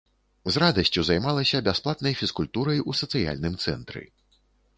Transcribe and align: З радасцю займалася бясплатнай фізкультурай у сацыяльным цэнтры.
З 0.53 0.61
радасцю 0.61 1.03
займалася 1.09 1.61
бясплатнай 1.67 2.17
фізкультурай 2.23 2.79
у 2.89 2.97
сацыяльным 3.01 3.61
цэнтры. 3.69 4.03